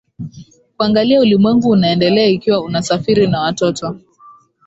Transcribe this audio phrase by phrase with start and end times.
[0.77, 3.95] kuangalia ulimwengu unaendelea Ikiwa unasafiri na watoto